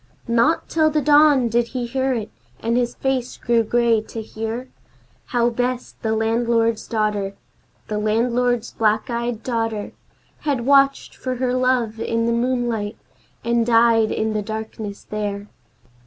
[0.27, 4.67] Not till the dawn did he hear it, and his face grew grey to hear
[5.27, 7.35] How Bess, the landlord's daughter,
[7.87, 9.91] The landlord's black eyed daughter,
[10.39, 12.97] Had watched for her love in the moonlight,
[13.43, 15.49] and died in the darkness there.